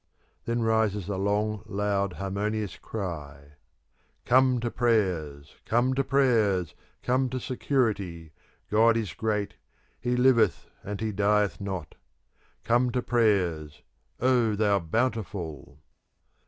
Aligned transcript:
Then 0.45 0.63
rises 0.63 1.07
a 1.09 1.15
long, 1.15 1.61
loud, 1.67 2.13
harmonious 2.13 2.75
cry, 2.75 3.51
"Come 4.25 4.59
to 4.61 4.71
prayers, 4.71 5.57
come 5.63 5.93
to 5.93 6.03
prayers! 6.03 6.73
Come 7.03 7.29
to 7.29 7.39
security! 7.39 8.31
God 8.71 8.97
is 8.97 9.13
great! 9.13 9.53
He 9.99 10.15
liveth 10.15 10.65
and 10.83 10.99
he 11.01 11.11
dieth 11.11 11.61
not! 11.61 11.93
Come 12.63 12.89
to 12.93 13.03
prayers! 13.03 13.83
O 14.19 14.55
thou 14.55 14.79
Bountiful!" 14.79 15.77